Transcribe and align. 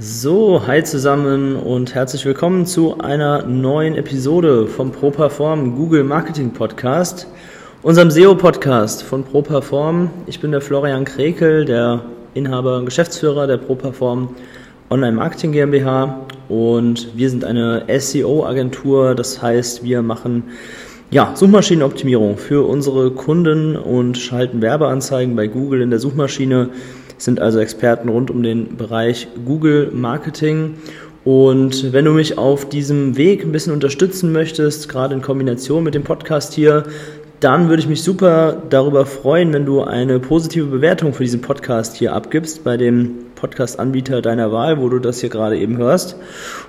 So, 0.00 0.66
hi 0.66 0.82
zusammen 0.82 1.54
und 1.54 1.94
herzlich 1.94 2.24
willkommen 2.24 2.66
zu 2.66 2.98
einer 2.98 3.46
neuen 3.46 3.94
Episode 3.94 4.66
vom 4.66 4.90
ProPerform 4.90 5.76
Google 5.76 6.02
Marketing 6.02 6.52
Podcast 6.52 7.28
unserem 7.82 8.10
SEO-Podcast 8.10 9.04
von 9.04 9.22
ProPerform. 9.22 10.10
Ich 10.26 10.40
bin 10.40 10.50
der 10.50 10.60
Florian 10.60 11.04
Krekel, 11.04 11.64
der 11.64 12.04
Inhaber 12.34 12.78
und 12.78 12.86
Geschäftsführer 12.86 13.46
der 13.46 13.58
ProPerform 13.58 14.34
Online 14.90 15.12
Marketing 15.12 15.52
GmbH 15.52 16.26
und 16.48 17.16
wir 17.16 17.30
sind 17.30 17.44
eine 17.44 17.84
SEO-Agentur, 17.86 19.14
das 19.14 19.40
heißt, 19.40 19.84
wir 19.84 20.02
machen 20.02 20.42
ja, 21.12 21.36
Suchmaschinenoptimierung 21.36 22.36
für 22.36 22.66
unsere 22.66 23.12
Kunden 23.12 23.76
und 23.76 24.18
schalten 24.18 24.60
Werbeanzeigen 24.60 25.36
bei 25.36 25.46
Google 25.46 25.82
in 25.82 25.90
der 25.90 26.00
Suchmaschine, 26.00 26.70
sind 27.18 27.40
also 27.40 27.58
Experten 27.58 28.08
rund 28.08 28.30
um 28.30 28.42
den 28.42 28.76
Bereich 28.76 29.28
Google 29.44 29.90
Marketing. 29.92 30.74
Und 31.24 31.92
wenn 31.92 32.04
du 32.04 32.12
mich 32.12 32.36
auf 32.36 32.68
diesem 32.68 33.16
Weg 33.16 33.44
ein 33.44 33.52
bisschen 33.52 33.72
unterstützen 33.72 34.32
möchtest, 34.32 34.88
gerade 34.88 35.14
in 35.14 35.22
Kombination 35.22 35.82
mit 35.82 35.94
dem 35.94 36.02
Podcast 36.02 36.52
hier, 36.52 36.84
dann 37.40 37.68
würde 37.68 37.82
ich 37.82 37.88
mich 37.88 38.02
super 38.02 38.62
darüber 38.70 39.06
freuen, 39.06 39.52
wenn 39.52 39.66
du 39.66 39.82
eine 39.82 40.18
positive 40.20 40.66
Bewertung 40.66 41.12
für 41.12 41.24
diesen 41.24 41.40
Podcast 41.40 41.96
hier 41.96 42.12
abgibst 42.12 42.64
bei 42.64 42.76
dem 42.76 43.10
Podcast-Anbieter 43.44 44.22
deiner 44.22 44.52
Wahl, 44.52 44.80
wo 44.80 44.88
du 44.88 44.98
das 44.98 45.20
hier 45.20 45.28
gerade 45.28 45.58
eben 45.58 45.76
hörst. 45.76 46.16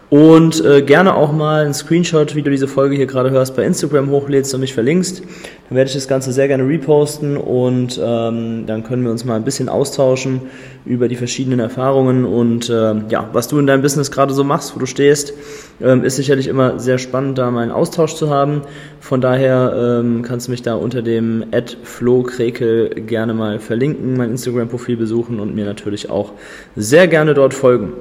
Und 0.10 0.64
äh, 0.64 0.82
gerne 0.82 1.16
auch 1.16 1.32
mal 1.32 1.64
einen 1.64 1.74
Screenshot, 1.74 2.36
wie 2.36 2.42
du 2.42 2.52
diese 2.52 2.68
Folge 2.68 2.96
hier 2.96 3.08
gerade 3.08 3.32
hörst, 3.32 3.56
bei 3.56 3.64
Instagram 3.64 4.10
hochlädst 4.10 4.54
und 4.54 4.60
mich 4.60 4.74
verlinkst. 4.74 5.24
Dann 5.68 5.76
werde 5.76 5.88
ich 5.88 5.96
das 5.96 6.08
Ganze 6.08 6.32
sehr 6.32 6.48
gerne 6.48 6.68
reposten 6.68 7.38
und 7.38 8.00
ähm, 8.04 8.66
dann 8.68 8.84
können 8.84 9.04
wir 9.04 9.10
uns 9.10 9.26
mal 9.26 9.36
ein 9.36 9.44
bisschen 9.44 9.68
austauschen 9.68 10.42
über 10.86 11.08
die 11.08 11.16
verschiedenen 11.16 11.60
Erfahrungen 11.60 12.24
und 12.24 12.70
äh, 12.70 12.94
ja, 13.10 13.30
was 13.34 13.48
du 13.48 13.58
in 13.58 13.66
deinem 13.66 13.82
Business 13.82 14.12
gerade 14.12 14.34
so 14.34 14.44
machst, 14.44 14.76
wo 14.76 14.80
du 14.80 14.86
stehst. 14.86 15.34
Ähm, 15.82 16.04
ist 16.04 16.18
sicherlich 16.18 16.48
immer 16.48 16.80
sehr 16.80 17.00
spannend, 17.00 17.38
da 17.38 17.50
mal 17.50 17.64
einen 17.64 17.72
Austausch 17.72 18.14
zu 18.14 18.30
haben. 18.30 18.62
Von 19.00 19.22
daher 19.22 20.02
ähm, 20.02 20.22
kannst 20.22 20.48
du 20.48 20.52
mich 20.52 20.62
da 20.62 20.76
unter 20.76 21.02
dem 21.02 21.46
@flokrekel 21.84 23.02
gerne 23.02 23.34
mal 23.34 23.60
verlinken, 23.60 24.16
mein 24.16 24.32
Instagram-Profil 24.32 24.98
besuchen 24.98 25.40
und 25.40 25.56
mir 25.56 25.66
natürlich 25.66 26.10
auch 26.10 26.34
sehr 26.76 27.08
gerne 27.08 27.34
dort 27.34 27.54
folgen. 27.54 27.94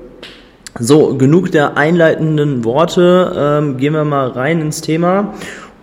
So, 0.78 1.16
genug 1.16 1.52
der 1.52 1.76
einleitenden 1.76 2.64
Worte. 2.64 3.32
Ähm, 3.36 3.76
gehen 3.76 3.92
wir 3.92 4.04
mal 4.04 4.28
rein 4.28 4.60
ins 4.60 4.80
Thema. 4.80 5.34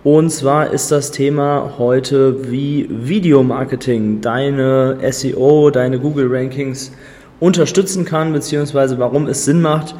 Und 0.04 0.30
zwar 0.30 0.72
ist 0.72 0.90
das 0.90 1.12
Thema 1.12 1.74
heute, 1.78 2.50
wie 2.50 2.88
Videomarketing 2.90 4.20
deine 4.20 4.98
SEO, 5.10 5.70
deine 5.70 5.98
Google 5.98 6.28
Rankings 6.28 6.92
unterstützen 7.40 8.04
kann, 8.04 8.32
beziehungsweise 8.32 8.98
warum 8.98 9.28
es 9.28 9.44
Sinn 9.44 9.62
macht, 9.62 9.94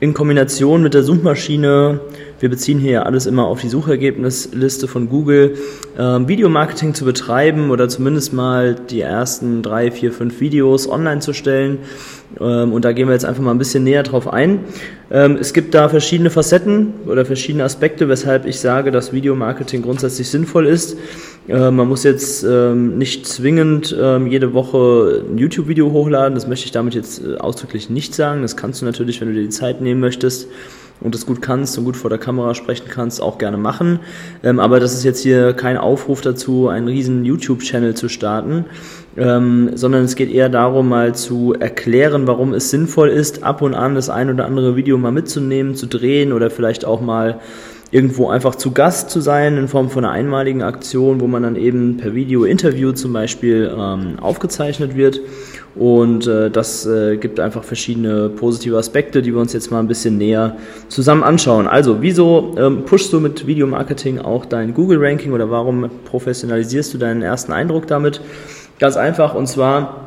in 0.00 0.12
Kombination 0.12 0.82
mit 0.82 0.92
der 0.92 1.04
Suchmaschine, 1.04 2.00
wir 2.40 2.50
beziehen 2.50 2.78
hier 2.78 3.06
alles 3.06 3.26
immer 3.26 3.46
auf 3.46 3.60
die 3.60 3.68
Suchergebnisliste 3.68 4.88
von 4.88 5.08
Google, 5.08 5.56
ähm, 5.98 6.28
Videomarketing 6.28 6.92
zu 6.92 7.04
betreiben 7.04 7.70
oder 7.70 7.88
zumindest 7.88 8.32
mal 8.32 8.74
die 8.74 9.00
ersten 9.00 9.62
drei, 9.62 9.90
vier, 9.90 10.12
fünf 10.12 10.40
Videos 10.40 10.88
online 10.88 11.20
zu 11.20 11.32
stellen 11.32 11.78
und 12.42 12.84
da 12.84 12.92
gehen 12.92 13.06
wir 13.06 13.12
jetzt 13.12 13.24
einfach 13.24 13.42
mal 13.42 13.50
ein 13.50 13.58
bisschen 13.58 13.84
näher 13.84 14.02
drauf 14.02 14.32
ein. 14.32 14.60
Ähm, 15.10 15.36
es 15.40 15.52
gibt 15.52 15.74
da 15.74 15.88
verschiedene 15.88 16.30
Facetten 16.30 16.92
oder 17.06 17.24
verschiedene 17.24 17.64
Aspekte, 17.64 18.08
weshalb 18.08 18.46
ich 18.46 18.58
sage, 18.58 18.90
dass 18.90 19.12
Videomarketing 19.12 19.82
grundsätzlich 19.82 20.28
sinnvoll 20.28 20.66
ist. 20.66 20.96
Ähm, 21.48 21.76
man 21.76 21.88
muss 21.88 22.04
jetzt 22.04 22.44
nicht 22.44 23.26
zwingend 23.26 23.90
jede 23.90 24.54
Woche 24.54 25.24
ein 25.28 25.38
YouTube-Video 25.38 25.92
hochladen. 25.92 26.34
Das 26.34 26.46
möchte 26.46 26.66
ich 26.66 26.72
damit 26.72 26.94
jetzt 26.94 27.22
äh, 27.24 27.36
ausdrücklich 27.36 27.90
nicht 27.90 28.14
sagen. 28.14 28.42
Das 28.42 28.56
kannst 28.56 28.80
du 28.80 28.86
natürlich, 28.86 29.20
wenn 29.20 29.28
du 29.28 29.34
dir 29.34 29.42
die 29.42 29.50
Zeit 29.50 29.80
nehmen 29.80 30.00
möchtest 30.00 30.48
und 31.04 31.14
das 31.14 31.26
gut 31.26 31.40
kannst 31.42 31.78
und 31.78 31.84
gut 31.84 31.96
vor 31.96 32.10
der 32.10 32.18
Kamera 32.18 32.54
sprechen 32.54 32.86
kannst, 32.88 33.22
auch 33.22 33.38
gerne 33.38 33.58
machen. 33.58 34.00
Ähm, 34.42 34.58
aber 34.58 34.80
das 34.80 34.94
ist 34.94 35.04
jetzt 35.04 35.20
hier 35.20 35.52
kein 35.52 35.76
Aufruf 35.76 36.22
dazu, 36.22 36.68
einen 36.68 36.88
riesen 36.88 37.24
YouTube-Channel 37.24 37.94
zu 37.94 38.08
starten, 38.08 38.64
ähm, 39.16 39.70
sondern 39.74 40.02
es 40.02 40.16
geht 40.16 40.32
eher 40.32 40.48
darum, 40.48 40.88
mal 40.88 41.14
zu 41.14 41.52
erklären, 41.52 42.26
warum 42.26 42.54
es 42.54 42.70
sinnvoll 42.70 43.10
ist, 43.10 43.44
ab 43.44 43.62
und 43.62 43.74
an 43.74 43.94
das 43.94 44.10
ein 44.10 44.30
oder 44.30 44.46
andere 44.46 44.74
Video 44.74 44.98
mal 44.98 45.12
mitzunehmen, 45.12 45.76
zu 45.76 45.86
drehen 45.86 46.32
oder 46.32 46.50
vielleicht 46.50 46.84
auch 46.86 47.02
mal 47.02 47.38
irgendwo 47.90 48.28
einfach 48.28 48.56
zu 48.56 48.72
Gast 48.72 49.10
zu 49.10 49.20
sein 49.20 49.56
in 49.56 49.68
Form 49.68 49.88
von 49.88 50.04
einer 50.04 50.12
einmaligen 50.12 50.62
Aktion, 50.62 51.20
wo 51.20 51.28
man 51.28 51.44
dann 51.44 51.54
eben 51.54 51.98
per 51.98 52.14
Video-Interview 52.14 52.90
zum 52.90 53.12
Beispiel 53.12 53.72
ähm, 53.72 54.18
aufgezeichnet 54.20 54.96
wird. 54.96 55.20
Und 55.74 56.26
äh, 56.28 56.50
das 56.50 56.86
äh, 56.86 57.16
gibt 57.16 57.40
einfach 57.40 57.64
verschiedene 57.64 58.28
positive 58.28 58.76
Aspekte, 58.76 59.22
die 59.22 59.32
wir 59.34 59.40
uns 59.40 59.52
jetzt 59.52 59.72
mal 59.72 59.80
ein 59.80 59.88
bisschen 59.88 60.18
näher 60.18 60.56
zusammen 60.88 61.24
anschauen. 61.24 61.66
Also, 61.66 62.00
wieso 62.00 62.54
ähm, 62.56 62.84
pushst 62.84 63.12
du 63.12 63.18
mit 63.18 63.46
Videomarketing 63.46 64.20
auch 64.20 64.44
dein 64.44 64.72
Google-Ranking 64.72 65.32
oder 65.32 65.50
warum 65.50 65.90
professionalisierst 66.04 66.94
du 66.94 66.98
deinen 66.98 67.22
ersten 67.22 67.52
Eindruck 67.52 67.88
damit? 67.88 68.20
Ganz 68.78 68.96
einfach, 68.96 69.34
und 69.34 69.48
zwar 69.48 70.04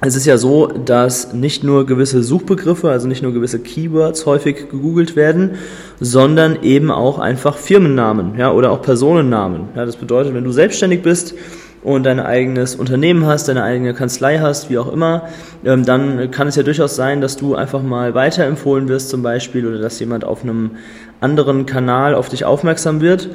es 0.00 0.14
ist 0.14 0.26
ja 0.26 0.38
so, 0.38 0.68
dass 0.68 1.32
nicht 1.32 1.64
nur 1.64 1.84
gewisse 1.84 2.22
Suchbegriffe, 2.22 2.88
also 2.88 3.08
nicht 3.08 3.22
nur 3.24 3.32
gewisse 3.32 3.58
Keywords 3.58 4.26
häufig 4.26 4.70
gegoogelt 4.70 5.16
werden, 5.16 5.56
sondern 5.98 6.62
eben 6.62 6.92
auch 6.92 7.18
einfach 7.18 7.56
Firmennamen, 7.56 8.38
ja, 8.38 8.52
oder 8.52 8.70
auch 8.70 8.80
Personennamen. 8.80 9.70
Ja, 9.74 9.84
das 9.84 9.96
bedeutet, 9.96 10.34
wenn 10.34 10.44
du 10.44 10.52
selbstständig 10.52 11.02
bist, 11.02 11.34
und 11.82 12.04
dein 12.04 12.20
eigenes 12.20 12.74
Unternehmen 12.74 13.26
hast, 13.26 13.48
deine 13.48 13.62
eigene 13.62 13.94
Kanzlei 13.94 14.38
hast, 14.38 14.70
wie 14.70 14.78
auch 14.78 14.92
immer, 14.92 15.28
ähm, 15.64 15.84
dann 15.84 16.30
kann 16.30 16.48
es 16.48 16.56
ja 16.56 16.62
durchaus 16.62 16.96
sein, 16.96 17.20
dass 17.20 17.36
du 17.36 17.54
einfach 17.54 17.82
mal 17.82 18.14
weiterempfohlen 18.14 18.88
wirst 18.88 19.10
zum 19.10 19.22
Beispiel 19.22 19.66
oder 19.66 19.78
dass 19.78 20.00
jemand 20.00 20.24
auf 20.24 20.42
einem 20.42 20.72
anderen 21.20 21.66
Kanal 21.66 22.14
auf 22.14 22.28
dich 22.28 22.44
aufmerksam 22.44 23.00
wird 23.00 23.28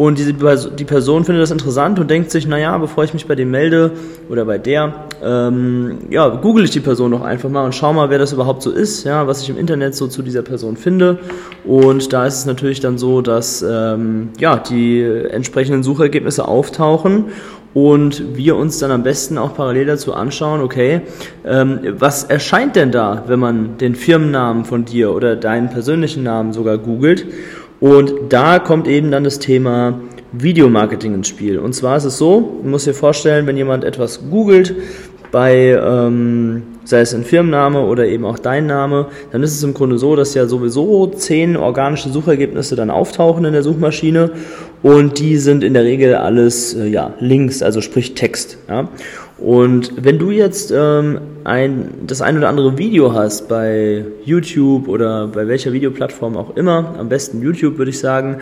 und 0.00 0.18
diese, 0.18 0.32
die 0.32 0.84
Person 0.86 1.26
findet 1.26 1.42
das 1.42 1.50
interessant 1.50 1.98
und 1.98 2.10
denkt 2.10 2.30
sich, 2.30 2.46
naja, 2.46 2.78
bevor 2.78 3.04
ich 3.04 3.12
mich 3.12 3.26
bei 3.26 3.34
dem 3.34 3.50
melde 3.50 3.90
oder 4.30 4.46
bei 4.46 4.56
der, 4.56 4.94
ähm, 5.22 5.98
ja, 6.08 6.26
google 6.28 6.64
ich 6.64 6.70
die 6.70 6.80
Person 6.80 7.10
doch 7.10 7.20
einfach 7.20 7.50
mal 7.50 7.66
und 7.66 7.74
schau 7.74 7.92
mal, 7.92 8.08
wer 8.08 8.18
das 8.18 8.32
überhaupt 8.32 8.62
so 8.62 8.70
ist, 8.70 9.04
ja, 9.04 9.26
was 9.26 9.42
ich 9.42 9.50
im 9.50 9.58
Internet 9.58 9.94
so 9.94 10.06
zu 10.06 10.22
dieser 10.22 10.40
Person 10.40 10.78
finde. 10.78 11.18
Und 11.66 12.14
da 12.14 12.24
ist 12.24 12.38
es 12.38 12.46
natürlich 12.46 12.80
dann 12.80 12.96
so, 12.96 13.20
dass 13.20 13.60
ähm, 13.60 14.30
ja, 14.38 14.56
die 14.56 15.02
entsprechenden 15.02 15.82
Suchergebnisse 15.82 16.48
auftauchen 16.48 17.26
und 17.72 18.36
wir 18.36 18.56
uns 18.56 18.78
dann 18.78 18.90
am 18.90 19.02
besten 19.02 19.38
auch 19.38 19.54
parallel 19.54 19.86
dazu 19.86 20.12
anschauen, 20.12 20.60
okay, 20.60 21.02
ähm, 21.44 21.80
was 21.98 22.24
erscheint 22.24 22.76
denn 22.76 22.90
da, 22.90 23.24
wenn 23.26 23.38
man 23.38 23.78
den 23.78 23.94
Firmennamen 23.94 24.64
von 24.64 24.84
dir 24.84 25.14
oder 25.14 25.36
deinen 25.36 25.70
persönlichen 25.70 26.22
Namen 26.22 26.52
sogar 26.52 26.78
googelt? 26.78 27.26
Und 27.80 28.12
da 28.28 28.58
kommt 28.58 28.88
eben 28.88 29.10
dann 29.10 29.24
das 29.24 29.38
Thema 29.38 30.00
Videomarketing 30.32 31.14
ins 31.14 31.28
Spiel. 31.28 31.58
Und 31.58 31.74
zwar 31.74 31.96
ist 31.96 32.04
es 32.04 32.18
so, 32.18 32.60
man 32.62 32.72
muss 32.72 32.84
sich 32.84 32.96
vorstellen, 32.96 33.46
wenn 33.46 33.56
jemand 33.56 33.84
etwas 33.84 34.28
googelt, 34.30 34.74
bei, 35.32 35.80
ähm, 35.80 36.62
sei 36.84 37.00
es 37.00 37.14
ein 37.14 37.24
Firmenname 37.24 37.80
oder 37.80 38.06
eben 38.06 38.24
auch 38.24 38.38
dein 38.38 38.66
Name, 38.66 39.06
dann 39.32 39.42
ist 39.42 39.52
es 39.52 39.62
im 39.62 39.74
Grunde 39.74 39.98
so, 39.98 40.16
dass 40.16 40.34
ja 40.34 40.46
sowieso 40.46 41.06
zehn 41.08 41.56
organische 41.56 42.10
Suchergebnisse 42.10 42.76
dann 42.76 42.90
auftauchen 42.90 43.44
in 43.44 43.52
der 43.52 43.62
Suchmaschine 43.62 44.30
und 44.82 45.18
die 45.18 45.36
sind 45.36 45.62
in 45.62 45.74
der 45.74 45.84
Regel 45.84 46.14
alles 46.14 46.74
äh, 46.74 46.86
ja, 46.86 47.14
Links, 47.20 47.62
also 47.62 47.80
sprich 47.80 48.14
Text. 48.14 48.58
Ja? 48.68 48.88
Und 49.38 49.92
wenn 49.96 50.18
du 50.18 50.30
jetzt 50.30 50.72
ähm, 50.74 51.18
ein, 51.44 51.94
das 52.06 52.20
ein 52.20 52.36
oder 52.36 52.48
andere 52.48 52.76
Video 52.76 53.14
hast 53.14 53.48
bei 53.48 54.04
YouTube 54.24 54.86
oder 54.88 55.28
bei 55.28 55.48
welcher 55.48 55.72
Videoplattform 55.72 56.36
auch 56.36 56.56
immer, 56.56 56.94
am 56.98 57.08
besten 57.08 57.40
YouTube 57.40 57.78
würde 57.78 57.90
ich 57.90 57.98
sagen, 57.98 58.38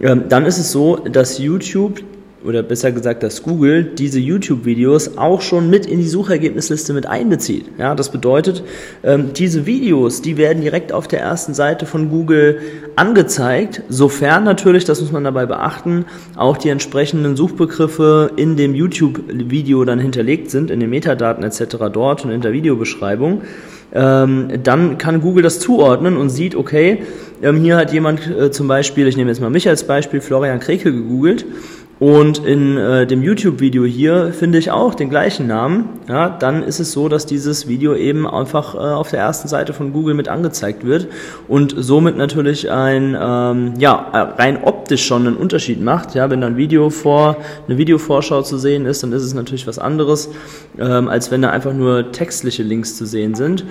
ähm, 0.00 0.24
dann 0.28 0.46
ist 0.46 0.58
es 0.58 0.70
so, 0.70 0.96
dass 0.96 1.38
YouTube 1.38 2.00
oder 2.46 2.62
besser 2.62 2.92
gesagt, 2.92 3.22
dass 3.22 3.42
Google 3.42 3.84
diese 3.84 4.20
YouTube-Videos 4.20 5.18
auch 5.18 5.42
schon 5.42 5.68
mit 5.68 5.86
in 5.86 5.98
die 5.98 6.08
Suchergebnisliste 6.08 6.92
mit 6.92 7.06
einbezieht. 7.06 7.66
Ja, 7.78 7.94
das 7.94 8.10
bedeutet, 8.10 8.62
ähm, 9.02 9.30
diese 9.34 9.66
Videos, 9.66 10.22
die 10.22 10.36
werden 10.36 10.62
direkt 10.62 10.92
auf 10.92 11.08
der 11.08 11.20
ersten 11.20 11.54
Seite 11.54 11.86
von 11.86 12.08
Google 12.08 12.60
angezeigt, 12.94 13.82
sofern 13.88 14.44
natürlich, 14.44 14.84
das 14.84 15.00
muss 15.00 15.12
man 15.12 15.24
dabei 15.24 15.46
beachten, 15.46 16.06
auch 16.36 16.56
die 16.56 16.68
entsprechenden 16.68 17.36
Suchbegriffe 17.36 18.30
in 18.36 18.56
dem 18.56 18.74
YouTube-Video 18.74 19.84
dann 19.84 19.98
hinterlegt 19.98 20.50
sind, 20.50 20.70
in 20.70 20.80
den 20.80 20.90
Metadaten 20.90 21.44
etc. 21.44 21.76
dort 21.92 22.24
und 22.24 22.30
in 22.30 22.40
der 22.40 22.52
Videobeschreibung. 22.52 23.42
ähm, 23.92 24.48
dann 24.62 24.98
kann 24.98 25.20
Google 25.20 25.42
das 25.42 25.60
zuordnen 25.60 26.16
und 26.16 26.30
sieht, 26.30 26.54
okay, 26.54 27.02
ähm, 27.42 27.60
hier 27.60 27.76
hat 27.76 27.92
jemand 27.92 28.26
äh, 28.28 28.50
zum 28.50 28.66
Beispiel, 28.66 29.06
ich 29.06 29.16
nehme 29.16 29.30
jetzt 29.30 29.40
mal 29.40 29.50
mich 29.50 29.68
als 29.68 29.86
Beispiel, 29.86 30.20
Florian 30.20 30.60
Krekel 30.60 30.92
gegoogelt 30.92 31.44
und 31.98 32.44
in 32.44 32.76
äh, 32.76 33.06
dem 33.06 33.22
YouTube-Video 33.22 33.84
hier 33.84 34.32
finde 34.34 34.58
ich 34.58 34.70
auch 34.70 34.94
den 34.94 35.08
gleichen 35.08 35.46
Namen. 35.46 35.88
Ja, 36.08 36.28
dann 36.28 36.62
ist 36.62 36.78
es 36.78 36.92
so, 36.92 37.08
dass 37.08 37.24
dieses 37.24 37.68
Video 37.68 37.94
eben 37.94 38.26
einfach 38.26 38.74
äh, 38.74 38.78
auf 38.78 39.10
der 39.10 39.20
ersten 39.20 39.48
Seite 39.48 39.72
von 39.72 39.94
Google 39.94 40.14
mit 40.14 40.28
angezeigt 40.28 40.84
wird 40.84 41.08
und 41.48 41.74
somit 41.76 42.18
natürlich 42.18 42.70
ein 42.70 43.16
ähm, 43.18 43.74
ja 43.78 43.94
rein 44.36 44.62
optisch 44.62 45.06
schon 45.06 45.26
einen 45.26 45.36
Unterschied 45.36 45.82
macht. 45.82 46.14
Ja, 46.14 46.28
wenn 46.28 46.42
da 46.42 46.48
ein 46.48 46.58
Video 46.58 46.90
vor 46.90 47.38
eine 47.66 47.78
Videovorschau 47.78 48.42
zu 48.42 48.58
sehen 48.58 48.84
ist, 48.84 49.02
dann 49.02 49.12
ist 49.12 49.22
es 49.22 49.32
natürlich 49.32 49.66
was 49.66 49.78
anderes, 49.78 50.28
ähm, 50.78 51.08
als 51.08 51.30
wenn 51.30 51.40
da 51.40 51.48
einfach 51.48 51.72
nur 51.72 52.12
textliche 52.12 52.62
Links 52.62 52.96
zu 52.96 53.06
sehen 53.06 53.34
sind. 53.34 53.64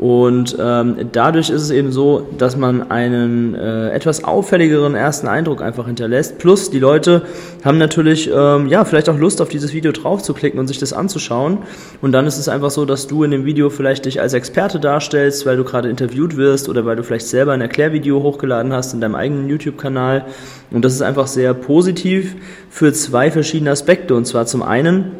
Und 0.00 0.56
ähm, 0.58 1.10
dadurch 1.12 1.50
ist 1.50 1.60
es 1.60 1.70
eben 1.70 1.92
so, 1.92 2.26
dass 2.38 2.56
man 2.56 2.90
einen 2.90 3.54
äh, 3.54 3.90
etwas 3.90 4.24
auffälligeren 4.24 4.94
ersten 4.94 5.28
Eindruck 5.28 5.60
einfach 5.60 5.84
hinterlässt. 5.84 6.38
Plus 6.38 6.70
die 6.70 6.78
Leute 6.78 7.20
haben 7.62 7.76
natürlich 7.76 8.30
ähm, 8.34 8.66
ja 8.68 8.86
vielleicht 8.86 9.10
auch 9.10 9.18
Lust 9.18 9.42
auf 9.42 9.50
dieses 9.50 9.74
Video 9.74 9.92
drauf 9.92 10.22
zu 10.22 10.32
klicken 10.32 10.58
und 10.58 10.68
sich 10.68 10.78
das 10.78 10.94
anzuschauen. 10.94 11.58
Und 12.00 12.12
dann 12.12 12.26
ist 12.26 12.38
es 12.38 12.48
einfach 12.48 12.70
so, 12.70 12.86
dass 12.86 13.08
du 13.08 13.24
in 13.24 13.30
dem 13.30 13.44
Video 13.44 13.68
vielleicht 13.68 14.06
dich 14.06 14.22
als 14.22 14.32
Experte 14.32 14.80
darstellst, 14.80 15.44
weil 15.44 15.58
du 15.58 15.64
gerade 15.64 15.90
interviewt 15.90 16.38
wirst 16.38 16.70
oder 16.70 16.86
weil 16.86 16.96
du 16.96 17.04
vielleicht 17.04 17.26
selber 17.26 17.52
ein 17.52 17.60
Erklärvideo 17.60 18.22
hochgeladen 18.22 18.72
hast 18.72 18.94
in 18.94 19.02
deinem 19.02 19.16
eigenen 19.16 19.50
YouTube-Kanal. 19.50 20.24
Und 20.70 20.82
das 20.82 20.94
ist 20.94 21.02
einfach 21.02 21.26
sehr 21.26 21.52
positiv 21.52 22.36
für 22.70 22.94
zwei 22.94 23.30
verschiedene 23.30 23.72
Aspekte. 23.72 24.14
Und 24.14 24.24
zwar 24.24 24.46
zum 24.46 24.62
einen 24.62 25.12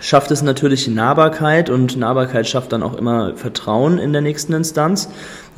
schafft 0.00 0.30
es 0.30 0.42
natürlich 0.42 0.88
Nahbarkeit 0.88 1.70
und 1.70 1.96
Nahbarkeit 1.96 2.46
schafft 2.46 2.72
dann 2.72 2.82
auch 2.82 2.94
immer 2.94 3.34
Vertrauen 3.36 3.98
in 3.98 4.12
der 4.12 4.22
nächsten 4.22 4.52
Instanz. 4.52 5.08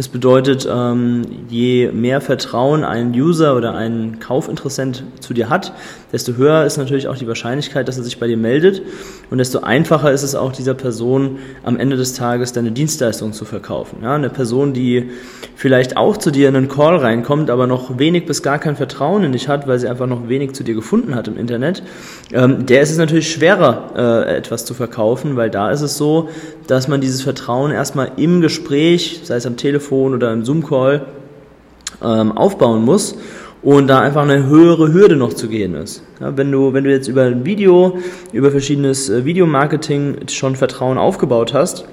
Das 0.00 0.08
bedeutet, 0.08 0.66
ähm, 0.66 1.26
je 1.50 1.92
mehr 1.92 2.22
Vertrauen 2.22 2.84
ein 2.84 3.12
User 3.12 3.54
oder 3.54 3.74
ein 3.74 4.18
Kaufinteressent 4.18 5.04
zu 5.20 5.34
dir 5.34 5.50
hat, 5.50 5.74
desto 6.10 6.38
höher 6.38 6.64
ist 6.64 6.78
natürlich 6.78 7.06
auch 7.06 7.18
die 7.18 7.28
Wahrscheinlichkeit, 7.28 7.86
dass 7.86 7.98
er 7.98 8.04
sich 8.04 8.18
bei 8.18 8.26
dir 8.26 8.38
meldet 8.38 8.80
und 9.28 9.36
desto 9.36 9.60
einfacher 9.60 10.10
ist 10.10 10.22
es 10.22 10.34
auch 10.34 10.52
dieser 10.52 10.72
Person 10.72 11.38
am 11.64 11.78
Ende 11.78 11.98
des 11.98 12.14
Tages 12.14 12.54
deine 12.54 12.72
Dienstleistung 12.72 13.34
zu 13.34 13.44
verkaufen. 13.44 13.98
Ja, 14.02 14.14
eine 14.14 14.30
Person, 14.30 14.72
die 14.72 15.10
vielleicht 15.54 15.98
auch 15.98 16.16
zu 16.16 16.30
dir 16.30 16.48
in 16.48 16.56
einen 16.56 16.68
Call 16.68 16.96
reinkommt, 16.96 17.50
aber 17.50 17.66
noch 17.66 17.98
wenig 17.98 18.24
bis 18.24 18.42
gar 18.42 18.58
kein 18.58 18.76
Vertrauen 18.76 19.22
in 19.22 19.32
dich 19.32 19.48
hat, 19.48 19.68
weil 19.68 19.78
sie 19.78 19.86
einfach 19.86 20.06
noch 20.06 20.30
wenig 20.30 20.54
zu 20.54 20.64
dir 20.64 20.74
gefunden 20.74 21.14
hat 21.14 21.28
im 21.28 21.36
Internet, 21.36 21.82
ähm, 22.32 22.64
der 22.64 22.80
ist 22.80 22.90
es 22.90 22.96
natürlich 22.96 23.30
schwerer, 23.30 23.90
äh, 24.26 24.36
etwas 24.36 24.64
zu 24.64 24.72
verkaufen, 24.72 25.36
weil 25.36 25.50
da 25.50 25.70
ist 25.70 25.82
es 25.82 25.98
so, 25.98 26.30
dass 26.66 26.88
man 26.88 27.00
dieses 27.00 27.20
Vertrauen 27.20 27.72
erstmal 27.72 28.12
im 28.16 28.40
Gespräch, 28.40 29.20
sei 29.24 29.34
es 29.34 29.44
am 29.44 29.56
Telefon 29.56 29.89
oder 29.92 30.32
im 30.32 30.44
Zoom-Call, 30.44 31.06
ähm, 32.02 32.32
aufbauen 32.32 32.84
muss 32.84 33.16
und 33.62 33.88
da 33.88 34.00
einfach 34.00 34.22
eine 34.22 34.46
höhere 34.46 34.92
Hürde 34.92 35.16
noch 35.16 35.34
zu 35.34 35.48
gehen 35.48 35.74
ist. 35.74 36.02
Ja, 36.20 36.36
wenn 36.36 36.50
du, 36.50 36.72
wenn 36.72 36.84
du 36.84 36.90
jetzt 36.90 37.08
über 37.08 37.24
ein 37.24 37.44
Video, 37.44 37.98
über 38.32 38.50
verschiedenes 38.50 39.10
äh, 39.10 39.24
Videomarketing 39.24 40.28
schon 40.28 40.56
Vertrauen 40.56 40.98
aufgebaut 40.98 41.52
hast, 41.52 41.86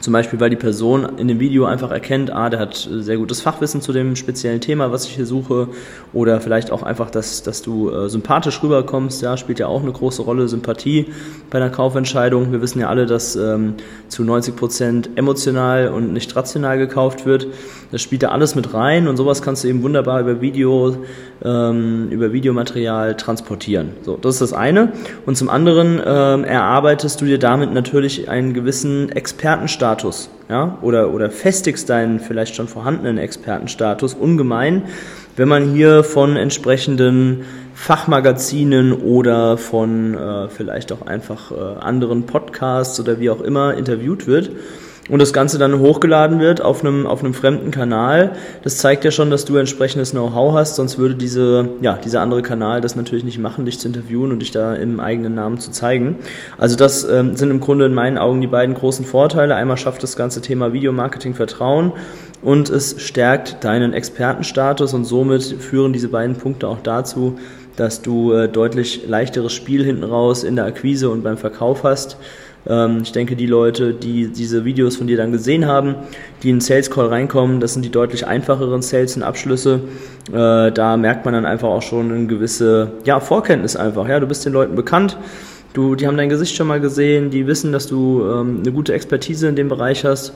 zum 0.00 0.12
Beispiel, 0.12 0.38
weil 0.40 0.50
die 0.50 0.56
Person 0.56 1.06
in 1.16 1.28
dem 1.28 1.40
Video 1.40 1.64
einfach 1.64 1.90
erkennt, 1.90 2.30
ah, 2.30 2.50
der 2.50 2.60
hat 2.60 2.88
sehr 2.90 3.16
gutes 3.16 3.40
Fachwissen 3.40 3.80
zu 3.80 3.92
dem 3.92 4.14
speziellen 4.16 4.60
Thema, 4.60 4.92
was 4.92 5.06
ich 5.06 5.14
hier 5.14 5.26
suche. 5.26 5.68
Oder 6.12 6.40
vielleicht 6.40 6.70
auch 6.70 6.82
einfach, 6.82 7.10
dass, 7.10 7.42
dass 7.42 7.62
du 7.62 7.90
äh, 7.90 8.08
sympathisch 8.08 8.62
rüberkommst. 8.62 9.22
Ja, 9.22 9.36
spielt 9.36 9.58
ja 9.58 9.66
auch 9.66 9.82
eine 9.82 9.92
große 9.92 10.22
Rolle, 10.22 10.48
Sympathie 10.48 11.06
bei 11.50 11.58
einer 11.58 11.70
Kaufentscheidung. 11.70 12.52
Wir 12.52 12.60
wissen 12.60 12.80
ja 12.80 12.88
alle, 12.88 13.06
dass 13.06 13.36
ähm, 13.36 13.74
zu 14.08 14.22
90 14.22 14.56
Prozent 14.56 15.10
emotional 15.16 15.88
und 15.88 16.12
nicht 16.12 16.34
rational 16.36 16.78
gekauft 16.78 17.24
wird. 17.24 17.46
Das 17.90 18.02
spielt 18.02 18.22
da 18.22 18.28
alles 18.28 18.54
mit 18.54 18.74
rein 18.74 19.08
und 19.08 19.16
sowas 19.16 19.42
kannst 19.42 19.64
du 19.64 19.68
eben 19.68 19.82
wunderbar 19.82 20.20
über 20.20 20.40
Video, 20.40 20.96
ähm, 21.44 22.08
über 22.10 22.32
Videomaterial 22.32 23.16
transportieren. 23.16 23.92
So, 24.02 24.16
das 24.16 24.34
ist 24.34 24.40
das 24.40 24.52
eine. 24.52 24.92
Und 25.24 25.36
zum 25.36 25.48
anderen 25.48 26.00
ähm, 26.04 26.44
erarbeitest 26.44 27.20
du 27.20 27.24
dir 27.24 27.38
damit 27.38 27.72
natürlich 27.72 28.28
einen 28.28 28.52
gewissen 28.52 29.10
Expertenstatus 29.10 29.85
Expertenstatus, 29.86 30.30
ja, 30.48 30.78
oder, 30.82 31.12
oder 31.12 31.30
festigst 31.30 31.88
deinen 31.88 32.18
vielleicht 32.20 32.56
schon 32.56 32.68
vorhandenen 32.68 33.18
Expertenstatus 33.18 34.14
ungemein, 34.14 34.82
wenn 35.36 35.48
man 35.48 35.72
hier 35.72 36.02
von 36.02 36.36
entsprechenden 36.36 37.44
Fachmagazinen 37.74 38.92
oder 38.92 39.58
von 39.58 40.14
äh, 40.14 40.48
vielleicht 40.48 40.92
auch 40.92 41.06
einfach 41.06 41.52
äh, 41.52 41.78
anderen 41.80 42.26
Podcasts 42.26 42.98
oder 42.98 43.20
wie 43.20 43.30
auch 43.30 43.40
immer 43.40 43.74
interviewt 43.74 44.26
wird 44.26 44.50
und 45.08 45.20
das 45.20 45.32
Ganze 45.32 45.58
dann 45.58 45.78
hochgeladen 45.78 46.40
wird 46.40 46.60
auf 46.60 46.84
einem, 46.84 47.06
auf 47.06 47.22
einem 47.22 47.34
fremden 47.34 47.70
Kanal, 47.70 48.32
das 48.62 48.78
zeigt 48.78 49.04
ja 49.04 49.10
schon, 49.10 49.30
dass 49.30 49.44
du 49.44 49.56
entsprechendes 49.56 50.10
Know-how 50.10 50.54
hast, 50.54 50.76
sonst 50.76 50.98
würde 50.98 51.14
diese, 51.14 51.68
ja, 51.80 51.98
dieser 52.02 52.20
andere 52.20 52.42
Kanal 52.42 52.80
das 52.80 52.96
natürlich 52.96 53.24
nicht 53.24 53.38
machen, 53.38 53.64
dich 53.64 53.78
zu 53.78 53.88
interviewen 53.88 54.32
und 54.32 54.40
dich 54.40 54.50
da 54.50 54.74
im 54.74 54.98
eigenen 55.00 55.34
Namen 55.34 55.58
zu 55.58 55.70
zeigen. 55.70 56.16
Also 56.58 56.76
das 56.76 57.04
ähm, 57.04 57.36
sind 57.36 57.50
im 57.50 57.60
Grunde 57.60 57.86
in 57.86 57.94
meinen 57.94 58.18
Augen 58.18 58.40
die 58.40 58.46
beiden 58.46 58.74
großen 58.74 59.04
Vorteile. 59.04 59.54
Einmal 59.54 59.76
schafft 59.76 60.02
das 60.02 60.16
ganze 60.16 60.40
Thema 60.40 60.72
Videomarketing 60.72 61.34
Vertrauen 61.34 61.92
und 62.42 62.68
es 62.68 63.00
stärkt 63.00 63.64
deinen 63.64 63.92
Expertenstatus 63.92 64.92
und 64.94 65.04
somit 65.04 65.42
führen 65.44 65.92
diese 65.92 66.08
beiden 66.08 66.36
Punkte 66.36 66.68
auch 66.68 66.80
dazu, 66.82 67.38
dass 67.76 68.02
du 68.02 68.32
äh, 68.32 68.48
deutlich 68.48 69.06
leichteres 69.06 69.52
Spiel 69.52 69.84
hinten 69.84 70.04
raus 70.04 70.42
in 70.42 70.56
der 70.56 70.64
Akquise 70.64 71.10
und 71.10 71.22
beim 71.22 71.36
Verkauf 71.36 71.84
hast 71.84 72.16
ähm, 72.68 73.00
ich 73.02 73.12
denke, 73.12 73.36
die 73.36 73.46
Leute, 73.46 73.94
die 73.94 74.28
diese 74.28 74.64
Videos 74.64 74.96
von 74.96 75.06
dir 75.06 75.16
dann 75.16 75.32
gesehen 75.32 75.66
haben, 75.66 75.94
die 76.42 76.50
in 76.50 76.60
Sales 76.60 76.90
Call 76.90 77.06
reinkommen, 77.06 77.60
das 77.60 77.74
sind 77.74 77.84
die 77.84 77.90
deutlich 77.90 78.26
einfacheren 78.26 78.82
Sales 78.82 79.16
und 79.16 79.22
Abschlüsse. 79.22 79.80
Äh, 80.32 80.72
da 80.72 80.96
merkt 80.96 81.24
man 81.24 81.34
dann 81.34 81.46
einfach 81.46 81.68
auch 81.68 81.82
schon 81.82 82.12
eine 82.12 82.26
gewisse 82.26 82.92
ja, 83.04 83.20
Vorkenntnis 83.20 83.76
einfach. 83.76 84.08
Ja, 84.08 84.20
du 84.20 84.26
bist 84.26 84.44
den 84.44 84.52
Leuten 84.52 84.74
bekannt. 84.74 85.16
Du, 85.72 85.94
die 85.94 86.06
haben 86.06 86.16
dein 86.16 86.30
Gesicht 86.30 86.56
schon 86.56 86.68
mal 86.68 86.80
gesehen, 86.80 87.30
die 87.30 87.46
wissen, 87.46 87.70
dass 87.70 87.86
du 87.86 88.22
ähm, 88.22 88.60
eine 88.62 88.72
gute 88.72 88.94
Expertise 88.94 89.46
in 89.48 89.56
dem 89.56 89.68
Bereich 89.68 90.04
hast 90.04 90.32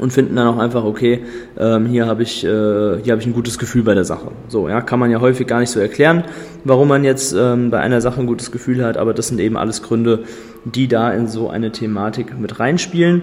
und 0.00 0.12
finden 0.12 0.36
dann 0.36 0.48
auch 0.48 0.58
einfach, 0.58 0.84
okay, 0.84 1.20
ähm, 1.58 1.86
hier 1.86 2.06
habe 2.06 2.22
ich, 2.22 2.42
äh, 2.42 2.48
habe 2.48 3.20
ich 3.20 3.26
ein 3.26 3.34
gutes 3.34 3.58
Gefühl 3.58 3.82
bei 3.82 3.94
der 3.94 4.04
Sache. 4.04 4.30
So, 4.48 4.68
ja, 4.68 4.80
kann 4.80 4.98
man 4.98 5.10
ja 5.10 5.20
häufig 5.20 5.46
gar 5.46 5.60
nicht 5.60 5.70
so 5.70 5.78
erklären, 5.78 6.24
warum 6.64 6.88
man 6.88 7.04
jetzt 7.04 7.34
ähm, 7.38 7.70
bei 7.70 7.80
einer 7.80 8.00
Sache 8.00 8.20
ein 8.20 8.26
gutes 8.26 8.50
Gefühl 8.50 8.84
hat, 8.84 8.96
aber 8.96 9.12
das 9.12 9.28
sind 9.28 9.38
eben 9.40 9.58
alles 9.58 9.82
Gründe, 9.82 10.24
die 10.64 10.88
da 10.88 11.12
in 11.12 11.28
so 11.28 11.50
eine 11.50 11.70
Thematik 11.70 12.38
mit 12.38 12.58
reinspielen. 12.58 13.22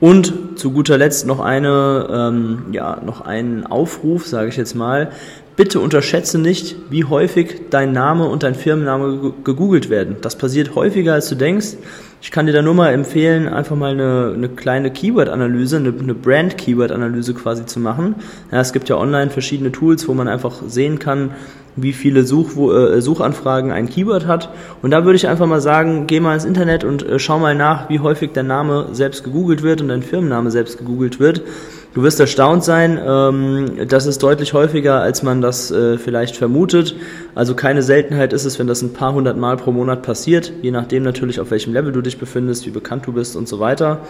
Und 0.00 0.58
zu 0.58 0.70
guter 0.72 0.98
Letzt 0.98 1.26
noch 1.26 1.40
eine, 1.40 2.08
ähm, 2.10 2.58
ja, 2.72 3.00
noch 3.04 3.22
einen 3.22 3.66
Aufruf, 3.66 4.26
sage 4.26 4.48
ich 4.48 4.56
jetzt 4.56 4.74
mal. 4.74 5.10
Bitte 5.58 5.80
unterschätze 5.80 6.38
nicht, 6.38 6.76
wie 6.88 7.02
häufig 7.02 7.62
dein 7.70 7.90
Name 7.90 8.28
und 8.28 8.44
dein 8.44 8.54
Firmenname 8.54 9.32
gegoogelt 9.42 9.90
werden. 9.90 10.14
Das 10.20 10.38
passiert 10.38 10.76
häufiger, 10.76 11.14
als 11.14 11.28
du 11.28 11.34
denkst. 11.34 11.78
Ich 12.22 12.30
kann 12.30 12.46
dir 12.46 12.52
da 12.52 12.62
nur 12.62 12.74
mal 12.74 12.92
empfehlen, 12.92 13.48
einfach 13.48 13.74
mal 13.74 13.90
eine, 13.90 14.34
eine 14.36 14.48
kleine 14.50 14.92
Keyword-Analyse, 14.92 15.78
eine, 15.78 15.92
eine 16.00 16.14
Brand-Keyword-Analyse 16.14 17.34
quasi 17.34 17.66
zu 17.66 17.80
machen. 17.80 18.14
Ja, 18.52 18.60
es 18.60 18.72
gibt 18.72 18.88
ja 18.88 18.96
online 18.98 19.32
verschiedene 19.32 19.72
Tools, 19.72 20.06
wo 20.06 20.14
man 20.14 20.28
einfach 20.28 20.62
sehen 20.68 21.00
kann, 21.00 21.32
wie 21.74 21.92
viele 21.92 22.22
Such, 22.22 22.56
äh, 22.56 23.00
Suchanfragen 23.00 23.72
ein 23.72 23.88
Keyword 23.88 24.28
hat. 24.28 24.50
Und 24.80 24.92
da 24.92 25.04
würde 25.04 25.16
ich 25.16 25.26
einfach 25.26 25.46
mal 25.48 25.60
sagen, 25.60 26.06
geh 26.06 26.20
mal 26.20 26.34
ins 26.34 26.44
Internet 26.44 26.84
und 26.84 27.02
äh, 27.04 27.18
schau 27.18 27.40
mal 27.40 27.56
nach, 27.56 27.88
wie 27.88 27.98
häufig 27.98 28.30
dein 28.32 28.46
Name 28.46 28.90
selbst 28.92 29.24
gegoogelt 29.24 29.64
wird 29.64 29.80
und 29.80 29.88
dein 29.88 30.04
Firmenname 30.04 30.52
selbst 30.52 30.78
gegoogelt 30.78 31.18
wird. 31.18 31.42
Du 31.94 32.02
wirst 32.02 32.20
erstaunt 32.20 32.64
sein, 32.64 33.00
ähm, 33.04 33.88
das 33.88 34.06
ist 34.06 34.22
deutlich 34.22 34.52
häufiger, 34.52 35.00
als 35.00 35.22
man 35.22 35.40
das 35.40 35.70
äh, 35.70 35.96
vielleicht 35.96 36.36
vermutet. 36.36 36.94
Also 37.34 37.54
keine 37.54 37.82
Seltenheit 37.82 38.34
ist 38.34 38.44
es, 38.44 38.58
wenn 38.58 38.66
das 38.66 38.82
ein 38.82 38.92
paar 38.92 39.14
hundert 39.14 39.38
Mal 39.38 39.56
pro 39.56 39.72
Monat 39.72 40.02
passiert, 40.02 40.52
je 40.60 40.70
nachdem 40.70 41.02
natürlich, 41.02 41.40
auf 41.40 41.50
welchem 41.50 41.72
Level 41.72 41.90
du 41.90 42.02
dich 42.02 42.18
befindest, 42.18 42.66
wie 42.66 42.70
bekannt 42.70 43.06
du 43.06 43.12
bist 43.12 43.36
und 43.36 43.48
so 43.48 43.58
weiter. 43.58 44.00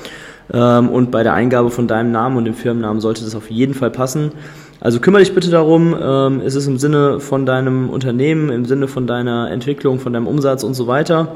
Ähm, 0.52 0.88
und 0.88 1.12
bei 1.12 1.22
der 1.22 1.34
Eingabe 1.34 1.70
von 1.70 1.86
deinem 1.86 2.10
Namen 2.10 2.36
und 2.36 2.46
dem 2.46 2.54
Firmennamen 2.54 3.00
sollte 3.00 3.22
das 3.22 3.36
auf 3.36 3.48
jeden 3.48 3.74
Fall 3.74 3.90
passen. 3.90 4.32
Also 4.80 4.98
kümmere 4.98 5.22
dich 5.22 5.34
bitte 5.34 5.50
darum, 5.50 5.96
ähm, 6.00 6.40
ist 6.40 6.56
es 6.56 6.66
im 6.66 6.78
Sinne 6.78 7.20
von 7.20 7.46
deinem 7.46 7.90
Unternehmen, 7.90 8.50
im 8.50 8.64
Sinne 8.64 8.88
von 8.88 9.06
deiner 9.06 9.50
Entwicklung, 9.50 10.00
von 10.00 10.12
deinem 10.12 10.26
Umsatz 10.26 10.64
und 10.64 10.74
so 10.74 10.88
weiter. 10.88 11.28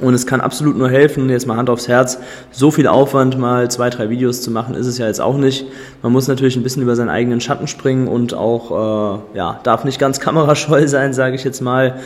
Und 0.00 0.14
es 0.14 0.26
kann 0.26 0.40
absolut 0.40 0.76
nur 0.76 0.88
helfen, 0.88 1.28
jetzt 1.30 1.46
mal 1.46 1.56
Hand 1.56 1.70
aufs 1.70 1.88
Herz, 1.88 2.18
so 2.50 2.70
viel 2.70 2.86
Aufwand 2.86 3.38
mal 3.38 3.70
zwei, 3.70 3.90
drei 3.90 4.10
Videos 4.10 4.42
zu 4.42 4.50
machen, 4.50 4.74
ist 4.74 4.86
es 4.86 4.98
ja 4.98 5.06
jetzt 5.06 5.20
auch 5.20 5.36
nicht. 5.36 5.66
Man 6.02 6.12
muss 6.12 6.28
natürlich 6.28 6.56
ein 6.56 6.62
bisschen 6.62 6.82
über 6.82 6.96
seinen 6.96 7.10
eigenen 7.10 7.40
Schatten 7.40 7.66
springen 7.66 8.08
und 8.08 8.34
auch, 8.34 9.22
äh, 9.34 9.36
ja, 9.36 9.60
darf 9.62 9.84
nicht 9.84 9.98
ganz 9.98 10.20
kamerascheu 10.24 10.86
sein, 10.86 11.12
sage 11.12 11.36
ich 11.36 11.44
jetzt 11.44 11.60
mal. 11.60 12.00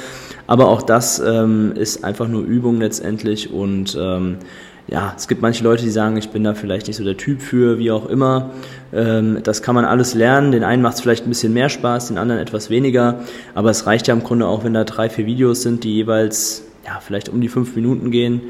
Aber 0.47 0.69
auch 0.69 0.83
das 0.83 1.19
ähm, 1.19 1.73
ist 1.75 2.05
einfach 2.05 2.29
nur 2.29 2.43
Übung 2.43 2.81
letztendlich 2.81 3.53
und 3.53 3.97
ähm, 4.01 4.39
ja, 4.91 5.13
es 5.15 5.29
gibt 5.29 5.43
manche 5.43 5.63
Leute, 5.63 5.83
die 5.83 5.91
sagen, 5.91 6.17
ich 6.17 6.31
bin 6.31 6.45
da 6.45 6.55
vielleicht 6.55 6.87
nicht 6.87 6.97
so 6.97 7.05
der 7.05 7.19
Typ 7.19 7.43
für, 7.43 7.79
wie 7.79 7.91
auch 7.91 8.07
immer. 8.07 8.51
Ähm, 8.91 9.41
das 9.45 9.61
kann 9.61 9.75
man 9.75 9.85
alles 9.85 10.15
lernen. 10.15 10.51
Den 10.51 10.65
einen 10.65 10.81
macht 10.81 10.95
es 10.95 11.03
vielleicht 11.03 11.27
ein 11.27 11.29
bisschen 11.29 11.53
mehr 11.53 11.69
Spaß, 11.69 12.09
den 12.09 12.17
anderen 12.17 12.41
etwas 12.41 12.71
weniger. 12.71 13.21
Aber 13.55 13.69
es 13.69 13.87
reicht 13.87 14.09
ja 14.09 14.15
im 14.15 14.25
Grunde 14.25 14.47
auch, 14.47 14.65
wenn 14.65 14.73
da 14.73 14.85
drei, 14.85 15.11
vier 15.11 15.27
Videos 15.27 15.61
sind, 15.61 15.85
die 15.85 15.93
jeweils 15.93 16.65
ja, 16.89 17.01
vielleicht 17.01 17.29
um 17.29 17.41
die 17.41 17.49
fünf 17.49 17.77
Minuten 17.77 18.11
gehen. 18.11 18.41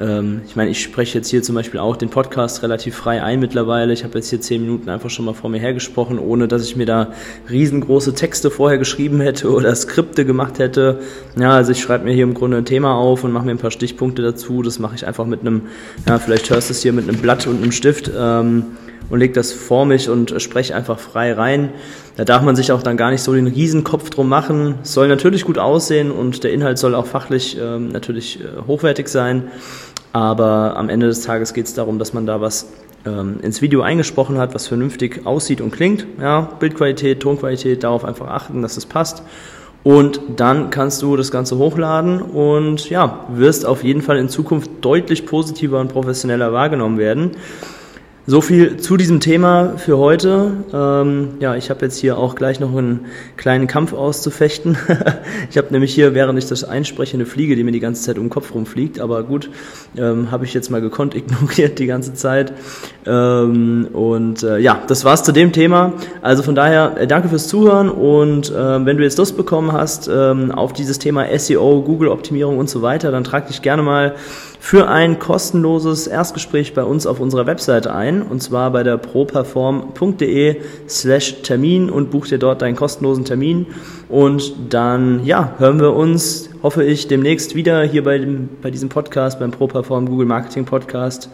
ähm, 0.00 0.40
ich 0.46 0.56
meine, 0.56 0.70
ich 0.70 0.82
spreche 0.82 1.18
jetzt 1.18 1.28
hier 1.28 1.42
zum 1.42 1.54
Beispiel 1.54 1.78
auch 1.80 1.96
den 1.96 2.08
Podcast 2.08 2.62
relativ 2.62 2.94
frei 2.96 3.22
ein 3.22 3.40
mittlerweile. 3.40 3.92
Ich 3.92 4.04
habe 4.04 4.14
jetzt 4.14 4.30
hier 4.30 4.40
zehn 4.40 4.62
Minuten 4.62 4.88
einfach 4.88 5.10
schon 5.10 5.26
mal 5.26 5.34
vor 5.34 5.50
mir 5.50 5.58
hergesprochen, 5.60 6.18
ohne 6.18 6.48
dass 6.48 6.64
ich 6.64 6.76
mir 6.76 6.86
da 6.86 7.12
riesengroße 7.50 8.14
Texte 8.14 8.50
vorher 8.50 8.78
geschrieben 8.78 9.20
hätte 9.20 9.50
oder 9.50 9.74
Skripte 9.74 10.24
gemacht 10.24 10.58
hätte. 10.58 11.00
Ja, 11.38 11.50
also 11.50 11.72
ich 11.72 11.82
schreibe 11.82 12.04
mir 12.04 12.14
hier 12.14 12.24
im 12.24 12.34
Grunde 12.34 12.56
ein 12.56 12.64
Thema 12.64 12.94
auf 12.94 13.22
und 13.22 13.32
mache 13.32 13.44
mir 13.44 13.50
ein 13.50 13.58
paar 13.58 13.70
Stichpunkte 13.70 14.22
dazu. 14.22 14.62
Das 14.62 14.78
mache 14.78 14.94
ich 14.94 15.06
einfach 15.06 15.26
mit 15.26 15.40
einem, 15.40 15.62
ja, 16.08 16.18
vielleicht 16.18 16.48
hörst 16.48 16.70
du 16.70 16.72
es 16.72 16.82
hier 16.82 16.94
mit 16.94 17.06
einem 17.06 17.20
Blatt 17.20 17.46
und 17.46 17.62
einem 17.62 17.72
Stift. 17.72 18.10
Ähm, 18.16 18.64
und 19.10 19.18
lege 19.18 19.32
das 19.32 19.52
vor 19.52 19.86
mich 19.86 20.08
und 20.08 20.40
spreche 20.40 20.74
einfach 20.74 20.98
frei 20.98 21.32
rein. 21.32 21.70
Da 22.16 22.24
darf 22.24 22.42
man 22.42 22.56
sich 22.56 22.72
auch 22.72 22.82
dann 22.82 22.96
gar 22.96 23.10
nicht 23.10 23.22
so 23.22 23.34
den 23.34 23.46
Riesenkopf 23.46 24.10
drum 24.10 24.28
machen. 24.28 24.76
Es 24.82 24.92
soll 24.92 25.08
natürlich 25.08 25.44
gut 25.44 25.58
aussehen 25.58 26.10
und 26.10 26.44
der 26.44 26.52
Inhalt 26.52 26.78
soll 26.78 26.94
auch 26.94 27.06
fachlich 27.06 27.58
ähm, 27.60 27.88
natürlich 27.88 28.40
äh, 28.40 28.66
hochwertig 28.66 29.08
sein. 29.08 29.48
Aber 30.12 30.76
am 30.76 30.88
Ende 30.88 31.06
des 31.06 31.22
Tages 31.22 31.54
geht 31.54 31.66
es 31.66 31.74
darum, 31.74 31.98
dass 31.98 32.12
man 32.12 32.24
da 32.24 32.40
was 32.40 32.68
ähm, 33.04 33.40
ins 33.42 33.62
Video 33.62 33.82
eingesprochen 33.82 34.38
hat, 34.38 34.54
was 34.54 34.68
vernünftig 34.68 35.26
aussieht 35.26 35.60
und 35.60 35.72
klingt. 35.72 36.06
Ja, 36.20 36.42
Bildqualität, 36.60 37.20
Tonqualität, 37.20 37.82
darauf 37.82 38.04
einfach 38.04 38.28
achten, 38.28 38.62
dass 38.62 38.76
es 38.76 38.86
passt. 38.86 39.22
Und 39.82 40.20
dann 40.36 40.70
kannst 40.70 41.02
du 41.02 41.14
das 41.16 41.30
Ganze 41.30 41.58
hochladen 41.58 42.22
und 42.22 42.88
ja, 42.88 43.26
wirst 43.28 43.66
auf 43.66 43.84
jeden 43.84 44.00
Fall 44.00 44.16
in 44.16 44.30
Zukunft 44.30 44.70
deutlich 44.80 45.26
positiver 45.26 45.78
und 45.78 45.88
professioneller 45.88 46.54
wahrgenommen 46.54 46.96
werden. 46.96 47.32
So 48.26 48.40
viel 48.40 48.78
zu 48.78 48.96
diesem 48.96 49.20
Thema 49.20 49.74
für 49.76 49.98
heute. 49.98 50.52
Ähm, 50.72 51.34
ja, 51.40 51.56
ich 51.56 51.68
habe 51.68 51.84
jetzt 51.84 51.98
hier 51.98 52.16
auch 52.16 52.36
gleich 52.36 52.58
noch 52.58 52.74
einen 52.74 53.04
kleinen 53.36 53.66
Kampf 53.66 53.92
auszufechten. 53.92 54.78
ich 55.50 55.58
habe 55.58 55.68
nämlich 55.70 55.92
hier, 55.92 56.14
während 56.14 56.38
ich 56.38 56.46
das 56.46 56.64
einspreche, 56.64 57.18
eine 57.18 57.26
Fliege, 57.26 57.54
die 57.54 57.62
mir 57.64 57.72
die 57.72 57.80
ganze 57.80 58.02
Zeit 58.02 58.16
um 58.16 58.24
den 58.24 58.30
Kopf 58.30 58.54
rumfliegt. 58.54 58.98
Aber 58.98 59.24
gut, 59.24 59.50
ähm, 59.98 60.30
habe 60.30 60.46
ich 60.46 60.54
jetzt 60.54 60.70
mal 60.70 60.80
gekonnt 60.80 61.14
ignoriert 61.14 61.78
die 61.78 61.84
ganze 61.84 62.14
Zeit. 62.14 62.54
Ähm, 63.04 63.88
und 63.92 64.42
äh, 64.42 64.56
ja, 64.56 64.82
das 64.86 65.04
war's 65.04 65.22
zu 65.22 65.32
dem 65.32 65.52
Thema. 65.52 65.92
Also 66.22 66.42
von 66.42 66.54
daher, 66.54 66.96
äh, 66.98 67.06
danke 67.06 67.28
fürs 67.28 67.46
Zuhören. 67.46 67.90
Und 67.90 68.50
äh, 68.50 68.86
wenn 68.86 68.96
du 68.96 69.02
jetzt 69.02 69.18
Lust 69.18 69.36
bekommen 69.36 69.72
hast 69.72 70.08
ähm, 70.08 70.50
auf 70.50 70.72
dieses 70.72 70.98
Thema 70.98 71.26
SEO, 71.38 71.82
Google-Optimierung 71.82 72.56
und 72.56 72.70
so 72.70 72.80
weiter, 72.80 73.10
dann 73.10 73.24
trag 73.24 73.48
dich 73.48 73.60
gerne 73.60 73.82
mal 73.82 74.14
für 74.64 74.88
ein 74.88 75.18
kostenloses 75.18 76.06
Erstgespräch 76.06 76.72
bei 76.72 76.84
uns 76.84 77.06
auf 77.06 77.20
unserer 77.20 77.44
Webseite 77.44 77.94
ein, 77.94 78.22
und 78.22 78.42
zwar 78.42 78.70
bei 78.70 78.82
der 78.82 78.96
properform.de 78.96 80.62
slash 80.88 81.42
Termin 81.42 81.90
und 81.90 82.10
buch 82.10 82.26
dir 82.26 82.38
dort 82.38 82.62
deinen 82.62 82.74
kostenlosen 82.74 83.26
Termin. 83.26 83.66
Und 84.08 84.54
dann, 84.72 85.22
ja, 85.26 85.52
hören 85.58 85.80
wir 85.80 85.92
uns, 85.92 86.48
hoffe 86.62 86.82
ich, 86.82 87.08
demnächst 87.08 87.54
wieder 87.54 87.82
hier 87.82 88.04
bei, 88.04 88.16
dem, 88.16 88.48
bei 88.62 88.70
diesem 88.70 88.88
Podcast, 88.88 89.38
beim 89.38 89.50
Properform 89.50 90.08
Google 90.08 90.26
Marketing 90.26 90.64
Podcast. 90.64 91.28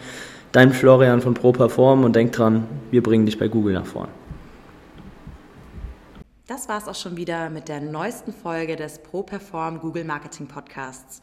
Dein 0.50 0.72
Florian 0.72 1.20
von 1.20 1.34
Properform 1.34 2.02
und 2.02 2.16
denk 2.16 2.32
dran, 2.32 2.66
wir 2.90 3.00
bringen 3.00 3.26
dich 3.26 3.38
bei 3.38 3.46
Google 3.46 3.74
nach 3.74 3.86
vorn. 3.86 4.08
Das 6.48 6.68
war's 6.68 6.88
auch 6.88 6.96
schon 6.96 7.16
wieder 7.16 7.48
mit 7.48 7.68
der 7.68 7.80
neuesten 7.80 8.32
Folge 8.32 8.74
des 8.74 8.98
ProPerform 8.98 9.78
Google 9.78 10.02
Marketing 10.02 10.48
Podcasts. 10.48 11.22